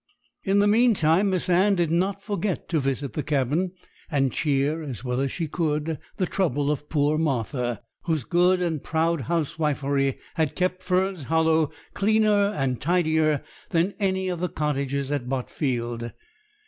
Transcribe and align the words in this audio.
In 0.43 0.57
the 0.57 0.67
meantime 0.67 1.29
Miss 1.29 1.47
Anne 1.47 1.75
did 1.75 1.91
not 1.91 2.23
forget 2.23 2.67
to 2.69 2.79
visit 2.79 3.13
the 3.13 3.21
cabin, 3.21 3.73
and 4.09 4.31
cheer, 4.33 4.81
as 4.81 5.03
well 5.03 5.21
as 5.21 5.31
she 5.31 5.47
could, 5.47 5.99
the 6.17 6.25
trouble 6.25 6.71
of 6.71 6.89
poor 6.89 7.19
Martha, 7.19 7.83
whose 8.05 8.23
good 8.23 8.63
and 8.63 8.83
proud 8.83 9.21
housewifery 9.29 10.17
had 10.33 10.55
kept 10.55 10.81
Fern's 10.81 11.25
Hollow 11.25 11.69
cleaner 11.93 12.47
and 12.49 12.81
tidier 12.81 13.43
than 13.69 13.93
any 13.99 14.27
of 14.27 14.39
the 14.39 14.49
cottages 14.49 15.11
at 15.11 15.29
Botfield. 15.29 16.11